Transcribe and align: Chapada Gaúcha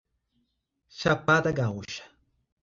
Chapada 0.99 1.53
Gaúcha 1.53 2.01